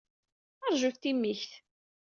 [0.71, 1.51] Ṛjut timikt!